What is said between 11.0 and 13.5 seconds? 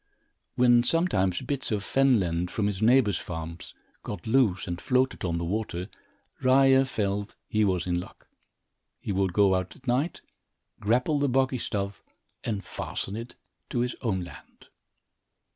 the boggy stuff and fasten it